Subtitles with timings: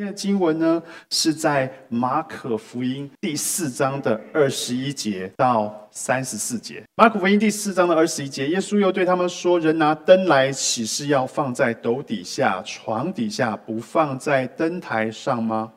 [0.00, 6.82] 今天的经文呢，是在马可福音第四章的二十一节到三十四节。
[6.96, 15.70] 马可福音第四章的二十一节，耶稣又对他们说：“人拿灯来，岂是要放在斗底下、床底下，不放在灯台上吗？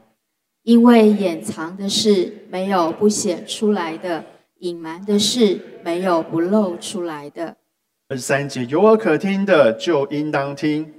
[0.62, 4.24] 因为掩藏的事没有不显出来的，
[4.60, 7.58] 隐瞒的事没有不露出来的。”
[8.08, 10.94] 二十三节，有耳可听的就应当听。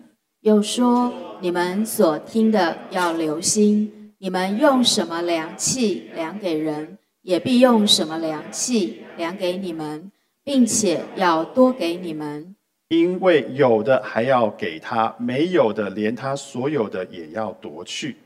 [0.44, 10.12] 又说：“你们所听的要留心，你们用什么量器量给人，也必用什么量器量给你们，
[10.44, 12.54] 并且要多给你们。
[12.90, 18.18] 因为有的还要给他，没有的连他所有的也要夺去。”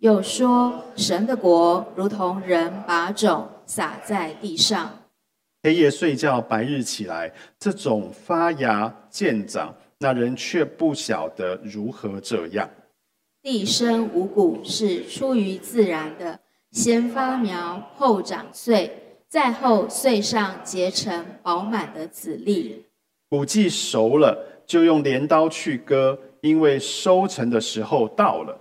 [0.00, 4.90] 又说：“神的国如同人把种撒在地上，
[5.62, 12.68] 黑夜睡觉，白日起来，这种发芽见长。”那人却不晓得如何这样。
[13.40, 16.40] 地生五谷是出于自然的，
[16.72, 18.90] 先发苗，后长穗，
[19.28, 22.84] 再后穗上结成饱满的籽粒。
[23.28, 28.58] 谷季熟了，就用镰刀去割，因为收成的时候到了。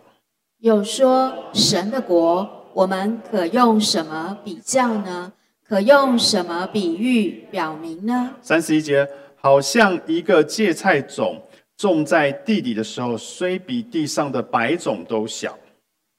[0.60, 5.34] 有说神的国，我们可用什么比较呢？
[5.68, 8.36] 可用什么比喻表明呢？
[8.44, 9.10] 三十一节。
[9.42, 11.42] 好像一个芥菜种
[11.76, 15.58] 种在地里的时候，虽比地上的白种都小，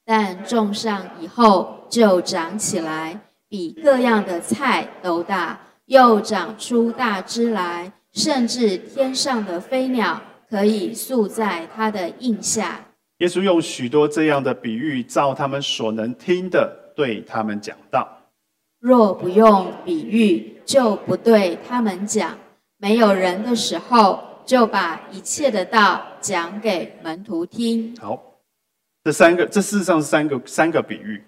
[0.05, 12.85] 但种上以后就长起来，比各样的菜都大，又长出大枝来，甚至天上的飞鸟可以宿在它的印下。
[13.19, 18.05] 耶稣用许多这样的比喻，照他们所能听的，对他们讲道。
[18.81, 22.37] 若不用比喻，就不对他们讲。
[22.83, 27.95] 没有人的时候，就把一切的道讲给门徒听。
[27.95, 28.21] 好，
[29.05, 31.23] 这三个，这事实上是三个三个比喻，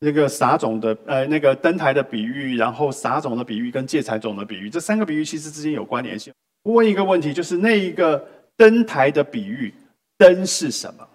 [0.00, 6.30] 那个撒种的，呃，那个登台的比喻，然后撒种的比喻跟芥菜种的比喻，这三个比喻其实之间有关联性。
[6.64, 8.22] 问一个问题，就是那一个
[8.54, 9.72] 登台的比喻，
[10.18, 11.08] 登是什么？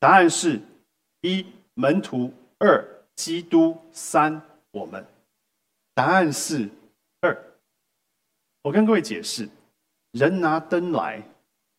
[0.00, 0.58] 答案是：
[1.20, 2.82] 一门徒，二
[3.16, 4.40] 基督，三
[4.70, 5.04] 我们。
[5.94, 6.66] 答案是。
[8.64, 9.46] 我跟各位解释，
[10.12, 11.22] 人拿灯来，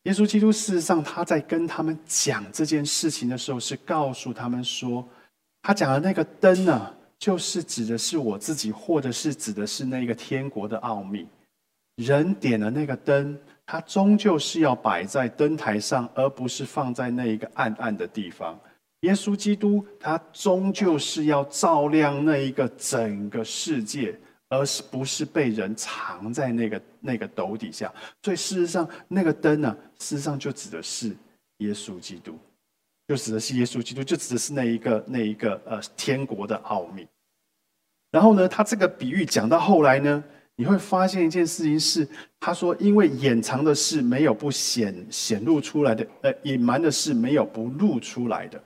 [0.03, 5.03] 耶稣基督事实上他在跟他们讲这件事情的时候，是告诉他们说，
[5.63, 11.27] 他讲的那个灯呢，就是指的是我自己，或者是指的是那个天国的奥秘。
[11.95, 13.35] 人点了那个灯，
[13.65, 18.59] 它终究是要摆在灯台上，而不是放在那一个暗暗的地方。
[18.99, 24.15] 耶稣基督他终究是要照亮那一个整个世界。
[24.49, 27.91] 而是不是被人藏在那个那个斗底下？
[28.21, 31.15] 所以事实上，那个灯呢，事实上就指的是
[31.57, 32.37] 耶稣基督，
[33.07, 37.07] 就指的是耶稣基督，就指的是那一个那一个呃天国的奥秘。
[38.11, 40.23] 然后呢，他这个比喻讲到后来呢，
[40.55, 42.07] 你会发现一件事情是，
[42.39, 48.63] 他说因为掩藏的事没有不显显露出来的，呃，隐瞒的事没有不露出来的，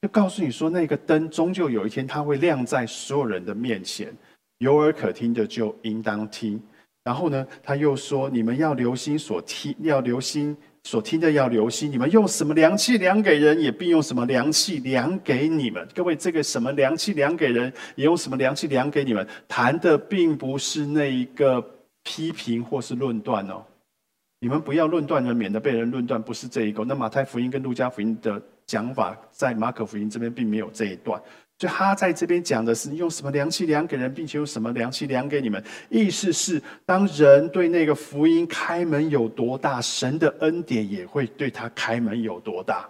[0.00, 4.12] 就告诉你说，那个灯终究有一天，它会亮在所有人的面前。
[4.58, 6.60] 有耳可听的就应当听，
[7.04, 11.90] 然后呢，他又说：你们要留心所听，要留心所听的要留心。
[11.90, 15.86] 你们用什么量器量给人，也必用什么量器量给你们。
[15.94, 21.62] 各位，这个什么量器量给人，也用什么量器量给你们，谈的并不是那一个
[22.02, 23.62] 批评或是论断哦。
[24.40, 26.84] 你们不要论断人，免得被人论断，不是这一个。
[26.84, 31.20] 那马太福音跟路加福音的讲法，在马可福音这边并没有这一段。
[31.58, 35.62] 就他在这边讲的是用什么量器量给人，并且用什么量器量给你们。
[35.88, 42.86] 意思是，当人对那个福音开门有多大，神的恩典也会对他开门有多大。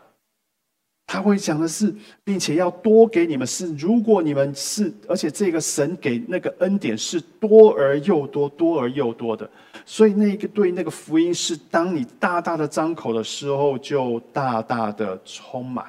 [1.06, 1.94] 他会讲的是，
[2.24, 3.46] 并且要多给你们。
[3.46, 9.48] 是如果你们是，而且这个神给那个恩典是多而又多，多而又多的。
[9.84, 15.86] 所以那个对那个福音是，当你大大的张口的时候，就大大的充满。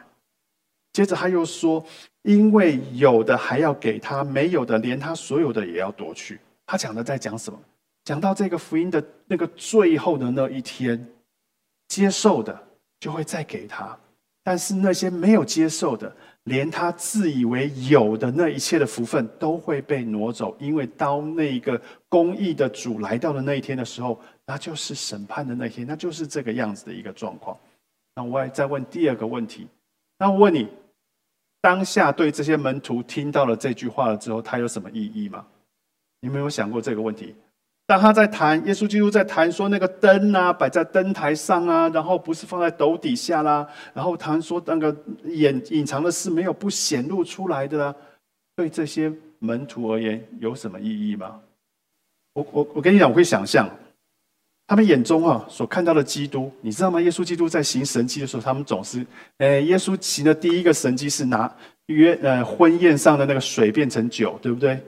[0.97, 1.85] 接着他又说。
[2.23, 6.37] 因为有的还要给他，没有的连他所有的也要夺去。
[6.65, 7.57] 他讲的在讲什么？
[8.03, 11.07] 讲到这个福音的那个最后的那一天，
[11.87, 12.61] 接受的
[12.99, 13.97] 就会再给他，
[14.43, 16.13] 但是那些没有接受的，
[16.43, 20.53] 连他自以为有的那一切的福分都会被挪走。
[20.59, 27.57] 因为当那个公义的主来到的那一天的时候，那就是审判的那天，那就是这个样子的一个状况。
[28.15, 29.65] 那我再问第二个问题，
[30.19, 30.67] 那我问你。
[31.67, 35.45] 当下对这些门徒听到了这句话了之后，它有什么意义吗？
[36.21, 37.35] 你们有想过这个问题？
[37.85, 47.95] 当他在谈耶稣基督在谈说那个灯啊摆在灯台上啊，然后不是放在斗底下啦，然后谈说那个隐隐藏的事没有不显露出来的啦，
[48.55, 51.41] 对这些门徒而言有什么意义吗？
[52.35, 53.69] 我我我跟你讲，我会想象
[54.67, 56.99] 他们眼中啊所看到的基督，你知道吗？
[56.99, 59.05] 耶稣基督在行神迹的时候，他们总是，
[59.37, 61.49] 诶，耶稣行的第一个神迹是拿
[61.85, 64.83] 约呃婚宴上的那个水变成酒，对不对？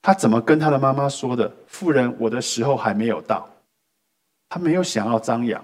[0.00, 1.54] 他怎么跟他的妈妈说的？
[1.66, 3.48] 妇人，我的时候还没有到。
[4.48, 5.62] 他没有想要张扬，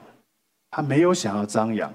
[0.71, 1.93] 他没有想要张扬。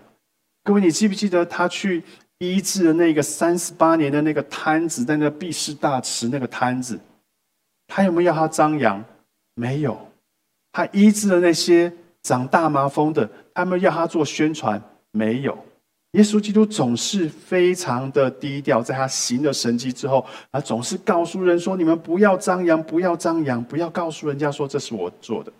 [0.63, 2.03] 各位，你记不记得他去
[2.39, 6.99] 医治的那个三十八年的那个摊子，在那毕士大池那个摊子？
[7.87, 9.03] 他有没有要他张扬？
[9.53, 9.99] 没有。
[10.75, 11.89] 他医治的那些
[12.21, 14.81] 长大麻风的，他们要他做宣传？
[15.11, 15.57] 没有。
[16.11, 25.53] 耶稣基督总是非常的低调，在他行了神迹之后，他总是告诉人说：“你们不要张扬，不要张扬，不要告诉人家说这是我做的。”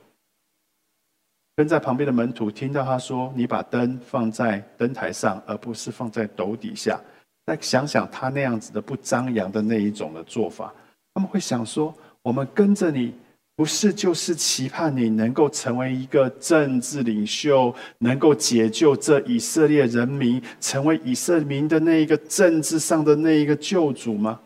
[1.55, 6.99] 跟在旁边的门徒听到他说：“你把灯放在灯台上，而不是放在斗底下。”
[7.47, 10.73] 再想想他那样子的不张扬的那一种的做法，
[11.13, 13.13] 他们会想说：“我们跟着你。”
[13.57, 24.41] 不是，就是期盼你能够成为一个政治领袖，能够解救这以色列人民，成为以色列民的那一个政治上的那一个救主吗？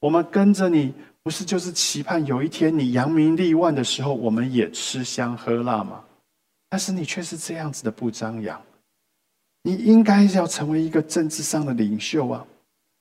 [0.00, 6.02] 我们跟着你，不是就是期盼有一天你扬名立万的时候，我们也吃香喝辣吗？
[6.70, 8.58] 但是你却是这样子的不张扬，
[9.62, 12.46] 你应该要成为一个政治上的领袖啊！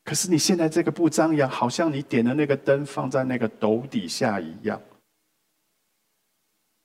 [0.04, 4.82] 可是你现在这个不张扬，好像你点的那个灯放在那个斗底下一样。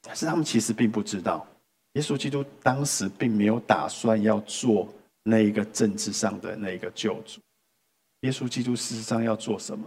[0.03, 1.47] 但是他们其实并不知道，
[1.93, 7.41] 耶稣基督当时并没有打算要做那一个政治上的那一个救主。
[8.21, 9.85] 耶稣基督事实上要做什么？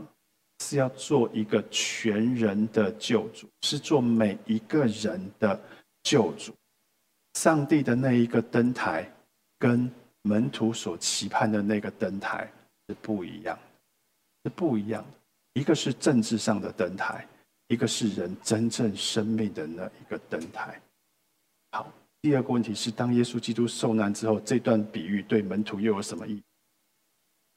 [0.64, 5.60] 是要做一个全人的救主，是做每一个人的
[6.04, 6.54] 救主。
[7.34, 9.06] 上帝的那一个灯台，
[9.60, 9.92] 跟
[10.22, 12.50] 门徒所期盼的那个灯台
[12.88, 13.60] 是不一样，
[14.46, 15.60] 是不一样的。
[15.60, 17.28] 一个是政治上的灯台。
[17.68, 20.80] 一个是人真正生命的那一个灯台。
[21.72, 21.92] 好，
[22.22, 26.44] 第二个问题是，当耶稣基督受难之后，这段比喻对门徒又有什么意义？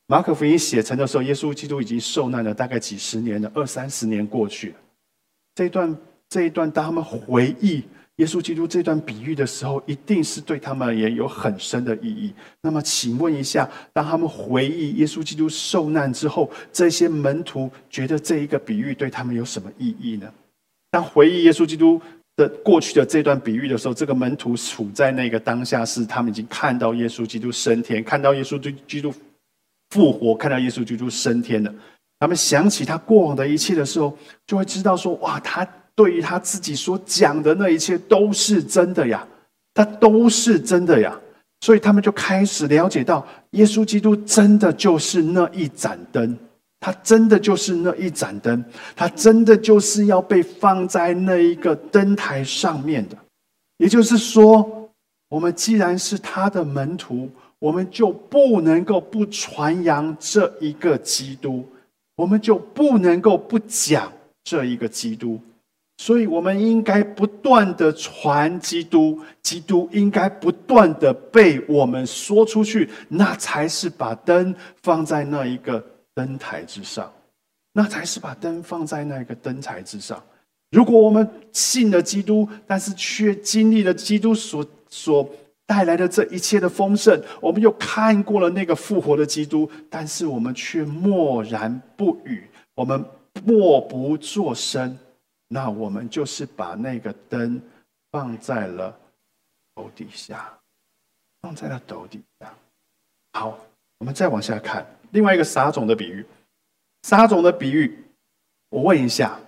[0.06, 4.76] 马可福音写成的时候，耶稣基督已经受难了大概几十年了，二三十年过去了。
[5.54, 5.96] 这一段
[6.28, 7.84] 这一段，当他们回忆。
[8.18, 12.34] 耶稣基督这段比喻的时候，一定是对他们也有很深的意义。
[12.60, 20.28] 那么，请问一下，当他们回忆耶稣基督受难之后，这些门徒觉得这一个比喻对他们有什么意义呢？
[20.90, 22.00] 当回忆耶稣基督
[22.34, 29.14] 的过去的这段比喻的时候，这个门徒处在那个当下，是他们已经看到耶稣基督升天，看到耶稣基督
[29.90, 31.72] 复活，看到耶稣基督升天了。
[32.18, 35.64] 他们想起他过往的一切的时候，就会知道说：哇，他。
[35.98, 39.26] 对于他自己所讲的那一切都是真的呀，
[39.74, 41.20] 他都是真的呀，
[41.62, 46.38] 所以他们就开始了解到，耶稣基督真的就是那一盏灯，
[46.78, 48.64] 他真的就是那一盏灯，
[48.94, 53.16] 他真的就是要被放在那一个灯台上面的。
[53.78, 54.88] 也就是说，
[55.28, 57.28] 我们既然是他的门徒，
[57.58, 61.66] 我们就不能够不传扬这一个基督，
[62.14, 64.12] 我们就不能够不讲
[64.44, 65.40] 这一个基督。
[66.00, 75.84] 所以，我们应该不断的传基督，基督应该不断的被我们说出去，那才是把灯放在那一个
[76.14, 77.12] 灯台之上，
[77.72, 80.22] 那才是把灯放在那个灯台之上。
[80.70, 85.28] 如果我们信了基督，但是却经历了基督所所
[85.66, 92.44] 带来的这一切的丰盛，我们又看过了那个复活的基督，但是我们却默然不语，
[92.76, 93.04] 我们
[93.44, 94.96] 默不作声。
[95.48, 97.60] 那我们就是把那个灯
[98.12, 98.94] 放在了
[99.74, 100.52] 斗底下，
[101.40, 102.54] 放在了斗底下。
[103.32, 103.58] 好，
[103.98, 106.24] 我们再往下看另外一个撒种的比喻。
[107.02, 108.04] 撒种的比喻，
[108.70, 109.38] 我问一下，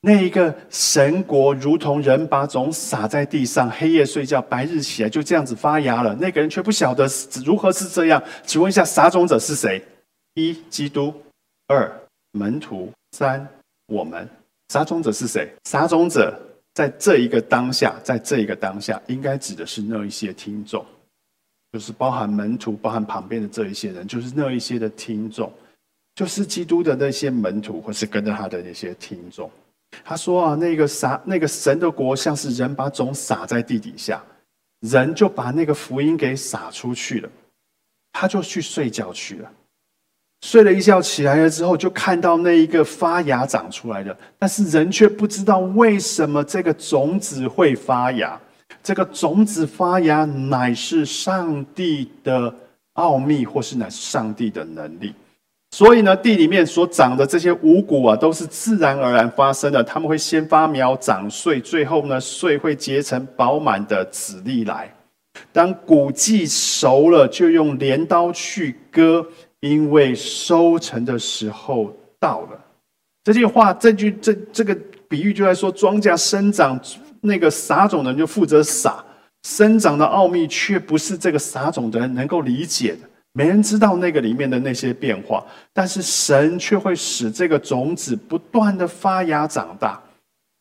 [0.00, 6.14] 那一个神国如同人把种撒在地上，黑夜睡觉，白日起来，就这样子发芽了。
[6.16, 7.06] 那个人却不晓得
[7.44, 8.22] 如何是这样。
[8.44, 9.84] 请问一下，撒种者是谁？
[10.34, 11.12] 一、基督；
[11.68, 11.92] 二、
[12.32, 13.46] 门徒；三、
[13.86, 14.28] 我们。
[14.68, 15.48] 撒种者是谁？
[15.64, 16.40] 撒种者
[16.74, 20.84] 在这一个当下，在这一个当下，应该指的是那一些听众，
[21.72, 25.52] 就是包含门徒，包含旁边的这一些人，就是那一些的听众，
[26.14, 29.50] 就是基督的那些门徒，或是跟着他的那些听众。
[30.04, 34.20] 他说啊，那个撒那个神的国，像是人把种撒在地底下，
[34.80, 37.30] 人就把那个福音给撒出去了，
[38.10, 39.52] 他就去睡觉去了。
[40.44, 48.38] 睡了一觉起来了之后，就看到那一个发芽长出来的，但是人却不知道为什么这个种子会发芽。
[48.82, 52.54] 这个种子发芽乃是上帝的
[52.92, 55.14] 奥秘，或是乃是上帝的能力。
[55.70, 59.82] 所以呢，地里面所长的这些五谷啊，都是自然而然发生的。
[59.82, 64.92] 他们会先发苗、长穗，最后呢，穗会结成饱满的籽粒来。
[65.52, 69.26] 当谷季熟了，就用镰刀去割。
[69.64, 72.64] 因为收成的时候到了，
[73.22, 74.74] 这句话，这句这这个
[75.08, 76.78] 比喻就在说，庄稼生长，
[77.22, 79.02] 那个撒种的人就负责撒，
[79.44, 85.42] 生长的奥秘却不是这个撒种的人能够理解的，没人知道那个里面的那些变化，
[85.72, 89.98] 但是神却会使这个种子不断的发芽长大，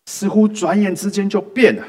[0.05, 1.83] 似乎转眼之间就变了。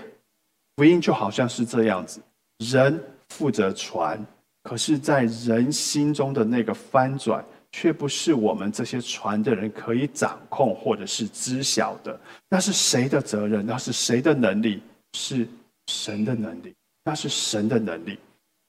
[0.77, 2.19] 福音就好像是这样子，
[2.59, 4.21] 人负责传。
[4.65, 12.19] 可是，在人心中的那个翻转，却不是我们这些传的人可以掌控或者是知晓的。
[12.49, 13.65] 那是谁的责任？
[13.67, 14.83] 那是谁的能力？
[15.13, 15.47] 是
[15.89, 18.19] 神的能力，那是神的能力。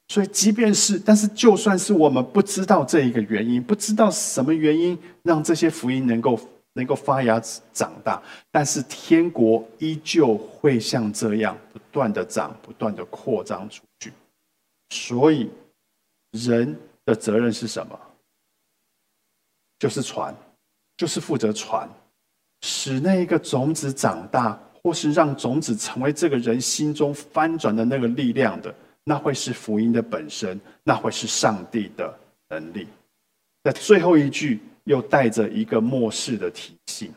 [0.10, 6.38] 所以，即便是，但是，就算是我们不知道这一个原因，不知道什么原因让这些福音能够
[6.74, 8.22] 能够发芽长大，
[8.52, 14.12] 但是天国依旧会像这样不断的长，不断的扩张出去。
[14.90, 15.50] 所以。
[16.36, 18.00] 人的责任是什么？
[19.80, 20.34] 就是传，
[20.98, 21.88] 就是负责传，
[22.62, 28.74] 使那一个种子长大，或是让种子成为这个人心中翻转的那个力量的，
[29.04, 32.18] 那会是福音的本身，那会是上帝的
[32.50, 32.88] 能力。
[33.64, 37.12] 在最后一句又带着一个末世的提醒，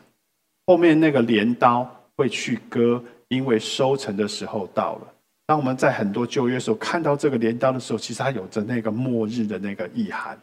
[0.65, 5.13] 后面那个镰刀会去割，因为收成的时候到了。
[5.49, 10.39] 当我们在很多旧约时候看到这个镰刀的时候，其实它有着那个末日的那个意涵，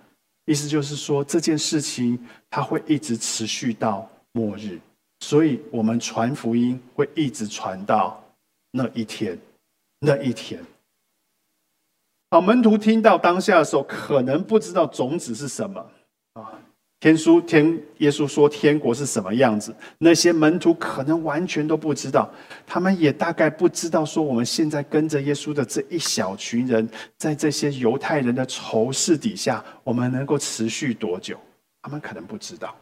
[0.47, 2.19] 意思就是说这件事情
[2.51, 4.81] 它会一直持续到末日，
[5.21, 8.21] 所以我们传福音会一直传到
[8.73, 9.39] 那一天，
[10.01, 10.61] 那一天。
[12.33, 15.89] 好，门徒听到当下的时候，可能不知道种子是什么
[16.33, 16.51] 啊。
[17.07, 19.73] 天书天耶稣说天国是什么样子？
[19.99, 22.29] 那些门徒可能完全都不知道，
[22.67, 31.39] 他们也大概不知道说我们现在跟着耶稣的这一小群人，在这些犹太人的仇视底下，我们能够持续多久？
[31.81, 32.75] 他们可能不知道。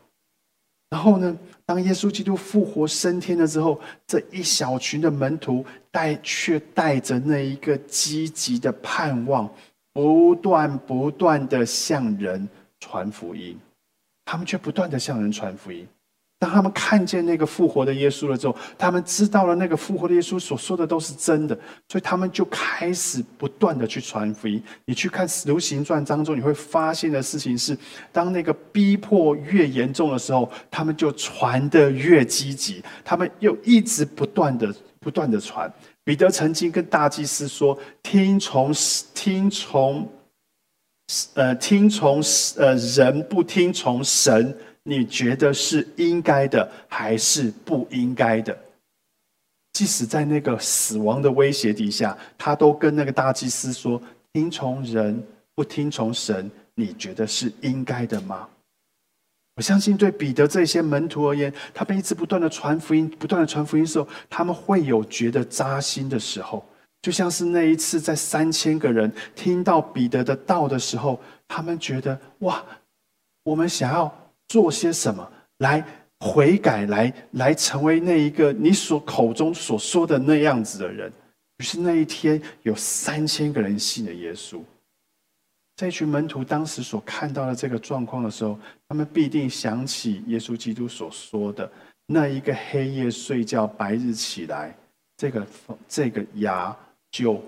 [0.88, 9.46] 然后呢，当耶稣基督复活升天了之后，这一小群的门徒带却带着那一个积极的盼望，
[9.92, 12.48] 不断不断的向人
[12.80, 13.54] 传福音。
[14.24, 15.86] 他们却不断的向人传福音。
[16.36, 24.62] 当他们看见那个复活的耶稣了之后，他们知道了那个复活的耶稣所说的都是真的，所以他们就开始不断的去传福音。
[24.84, 27.74] 你去看《使徒行传》当中，你会发现的事情是：
[28.12, 35.72] 当那个逼迫越严重的时候，他们就传的越积极，他们又一直不断的、不断的传。
[36.02, 38.70] 彼得曾经跟大祭司说：“听从，
[39.14, 40.06] 听从。”
[41.34, 42.22] 呃，听从
[42.56, 48.56] 呃人不听从神，你觉得是应该的还是不应该的？
[49.72, 54.00] 即使在那个死亡的威胁底下，他都跟那个大祭司说
[54.32, 55.20] ：“听从人
[55.56, 58.48] 不听从神，你觉得是应该的吗？”
[59.56, 66.64] 我相信，对彼得这些门徒而言，他们一直不断的传福音，不断的传福音的时候，他们会有觉得扎心的时候。
[67.04, 72.64] 就像是那一次，在三千个人听到彼得的道的时候，他们觉得哇，
[73.42, 74.10] 我们想要
[74.48, 75.84] 做些什么来
[76.20, 81.12] 悔改，来来成为那一个你所口中所说的那样子的人。
[81.58, 84.62] 于是那一天，有三千个人信了耶稣。
[85.76, 88.58] 这群门徒当时所看到的这个状况的时候，
[88.88, 91.70] 他们必定想起耶稣基督所说的
[92.06, 94.74] 那一个黑夜睡觉，白日起来，
[95.18, 95.46] 这个
[95.86, 96.74] 这个牙。
[97.14, 97.40] 就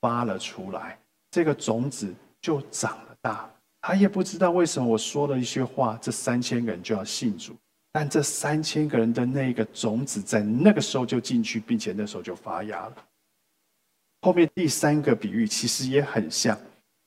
[0.00, 0.98] 发了出来，
[1.30, 3.48] 这个种子就长了大。
[3.80, 7.54] 他也不知道为什么我说了一些话，这三千个人就要信主。
[7.92, 12.96] 但这三千个人的那个种子在那个时候就进去，并且那时候就发芽了。
[14.22, 16.58] 后面第三个比喻其实也很像，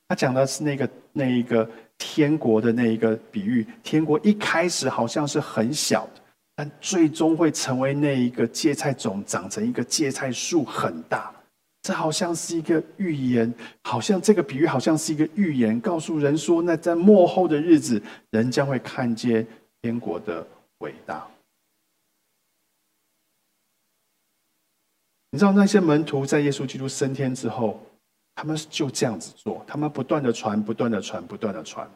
[0.08, 1.68] 他讲的是那个那一个
[1.98, 3.66] 天国的那一个比喻。
[3.82, 6.08] 天国一开始好像是很小，
[6.54, 11.30] 但最终会成为那一个芥菜种长成一个芥菜树，很大。
[11.86, 19.46] 这好像是一个预言，好像这个比喻好像是一个预言，告诉人说，那在末后的日子，人将会看见
[19.80, 20.44] 天国的
[20.78, 21.24] 伟大。
[25.30, 27.80] 你知道那些门徒在耶稣基督升天之后，
[28.34, 31.88] 他们就这样子做，他们不断的传，不断的传，不断的传，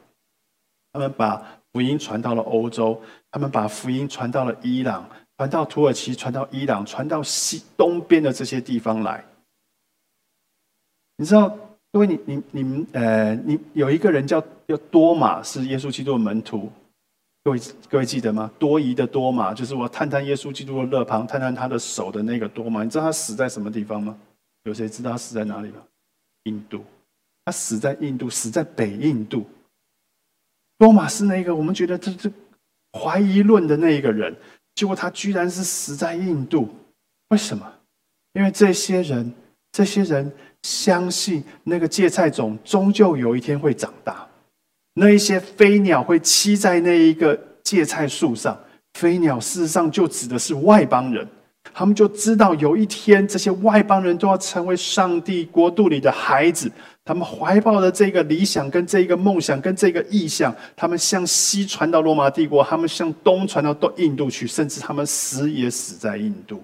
[0.93, 9.25] 他们把福音传到了欧洲，他们把福音传到了伊朗，传到土耳其，传到伊朗，传到西东边的这些地方来。
[11.21, 11.55] 你知道，
[11.93, 16.73] 各位，你你你们，呃，你有一个人叫叫多马，是耶稣基督的门徒。
[17.45, 17.61] 各位
[17.91, 18.51] 各位记得吗？
[18.59, 22.83] 多疑的多马，就是我探探耶稣基督的肋旁，探探他的手的那个多马。
[22.83, 24.17] 你知道他死在什么地方吗？
[24.63, 25.83] 有谁知道他死在哪里吗？
[26.45, 26.83] 印度。
[27.45, 29.45] 他死在印度，死在北印度。
[30.79, 32.33] 多马是那个我们觉得这这
[32.99, 34.35] 怀疑论的那一个人，
[34.75, 36.71] 结果他居然是死在印度。
[37.29, 37.71] 为什么？
[38.33, 39.31] 因为这些人，
[39.71, 44.27] 这些人相信那个芥菜种终究有一天会长大。
[44.95, 48.59] 那一些飞鸟会栖在那一个芥菜树上，
[48.95, 51.27] 飞鸟事实上就指的是外邦人，
[51.73, 56.71] 他们就知道有一天这些外邦人都要成为上帝国度里的孩子，
[57.05, 66.63] 他们怀抱的这个理想、跟这个梦想、跟这个意向，他们向西传到罗马帝国，他们向东传到到印度去，甚至他们死也死在印度。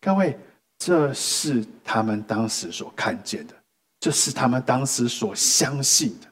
[0.00, 0.38] 各位，
[0.78, 3.54] 这是他们当时所看见的，
[4.00, 6.28] 这是他们当时所相信的。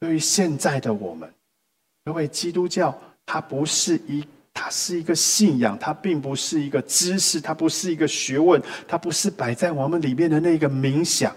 [0.00, 1.32] 对于现在的我们，
[2.04, 11.34] 各位，基督教它不是一，它是一个信仰，它并不是一个知识，它不是一个学问，它不是摆在我们里面的那个冥想，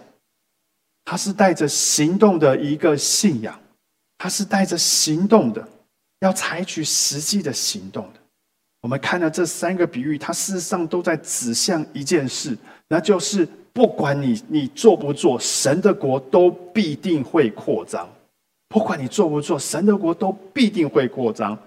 [1.05, 3.57] 它是带着行动的一个信仰，
[4.17, 5.65] 它是带着行动的，
[6.19, 8.11] 要采取实际的行动。
[8.87, 18.07] 我们看到这三个比喻，它事实上都在指向一件事，那就是不管你你做不做，神的国都必定会扩张。
[18.69, 21.59] 不管你做不做，神的国都必定会扩张。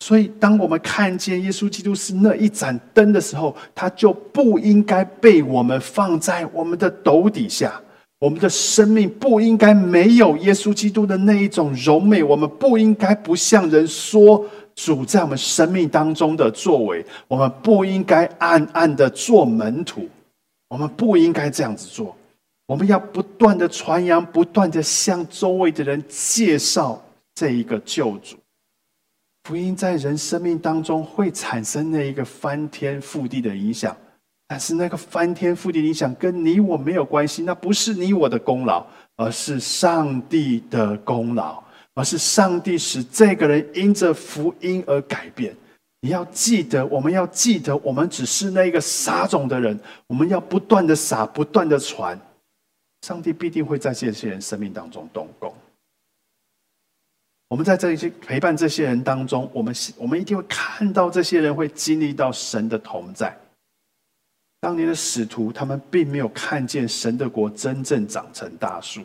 [0.00, 7.80] 所以，当我们看见耶稣基督是那一盏灯的时候，他就不应该被我们放在我们的斗底下。
[8.18, 12.24] 我们的生命不应该没有耶稣基督的那一种柔美。
[12.24, 14.44] 我们不应该不向人说
[14.76, 17.04] 主在我们生命当中的作为。
[17.26, 20.08] 我们不应该暗暗的做门徒。
[20.68, 22.16] 我们不应该这样子做。
[22.66, 27.00] 我们要不断的传扬，不断的向周围的人介绍
[27.34, 28.36] 这一个救主。
[29.44, 33.96] 福音在人生命当中会产生那一个翻天覆地的影响，
[34.48, 38.84] 但是那个翻天覆地影响跟你我没有关系，那不是你我的功劳，
[39.14, 41.62] 而是上帝的功劳，
[41.96, 45.56] 而是上帝使这个人因着福音而改变。
[46.02, 52.16] 你要记得，我们要记得，我们只是那个撒种的人，我们要不断的撒，不断的传。
[53.02, 55.52] 上帝必定会在这些人生命当中动工。
[57.48, 63.36] 我们在这些陪伴这些人当中，我们我们一定会看到这些人会经历到神的同在。
[64.60, 69.02] 当年的使徒，他们并没有看见神的国真正长成大树，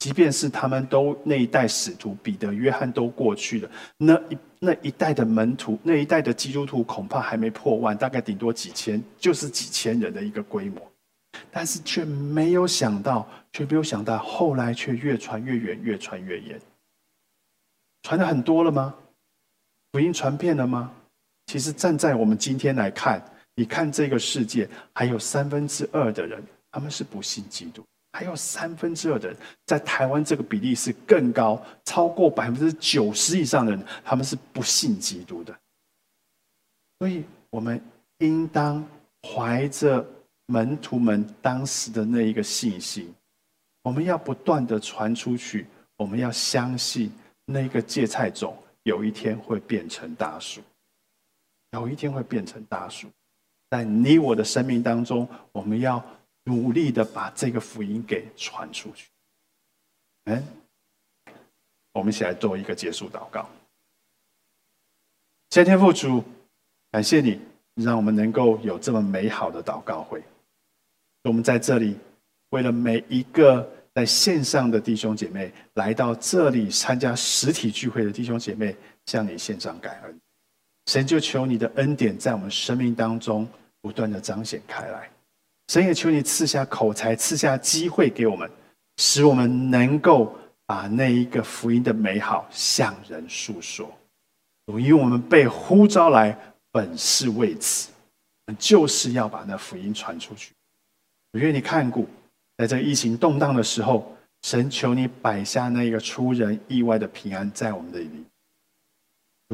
[0.00, 10.80] 即便是他们都那一代使徒彼得、约翰都过去了，那一那一代的门徒，那一代的基督徒恐怕还没破万，大概顶多几千，就是几千人的一个规模。
[11.50, 16.58] 但是却没有想到，却没有想到，后来却越传越远，越传越严。
[18.02, 18.94] 传的很多了吗？
[19.92, 20.90] 福音传遍了吗？
[21.46, 23.22] 其实站在我们今天来看，
[23.54, 35.56] 你看这个世界，还有三分之二的人他们是不信基督，还有三分之二的人在台湾这个比例是更高，超过百分之九十以上的人他们是不信基督的。
[36.98, 37.82] 所以，我们
[38.18, 38.86] 应当
[39.22, 40.04] 怀着。
[40.52, 43.14] 门徒们当时的那一个信心，
[43.84, 45.64] 我们要不断的传出去。
[45.96, 47.12] 我们要相信
[47.44, 50.60] 那个芥菜种有一天会变成大树，
[51.70, 53.06] 有一天会变成大树。
[53.70, 56.04] 在你我的生命当中，我们要
[56.44, 59.08] 努力的把这个福音给传出去。
[60.24, 60.44] 嗯，
[61.92, 63.48] 我们一起来做一个结束祷告。
[65.50, 66.22] 谢天父主，
[66.90, 67.40] 感谢你
[67.74, 70.22] 让我们能够有这么美好的祷告会。
[71.24, 71.98] 我们在这里，
[72.50, 78.76] 为了每一个在线上的弟兄姐妹来到这里参加实体聚会的弟兄姐妹，
[79.06, 80.20] 向你献上感恩。
[80.86, 83.46] 神就求你的恩典在我们生命当中
[83.80, 85.10] 不断的彰显开来。
[85.70, 88.50] 神也求你赐下口才，赐下机会给我们，
[88.96, 93.88] 使我们能够把那一个福音的美好向人诉说。
[94.66, 96.36] 因为我们被呼召来，
[96.72, 97.92] 本是为此，
[98.58, 100.52] 就是要把那福音传出去。
[101.30, 102.04] 我愿你看顾，
[102.58, 108.24] 在这疫情动荡的时候，神求你摆下那个出人意外的平安在我们的里。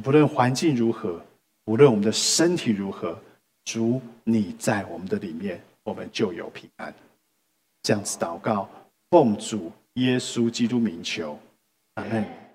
[0.03, 1.23] 不论环境如何，
[1.67, 3.21] 无论我们的身体如何，
[3.67, 6.93] 主你在我们的里面，我们就有平安。
[7.83, 8.69] 这样子祷告，
[9.09, 11.39] 奉主耶稣基督名求，
[11.95, 12.46] 阿门。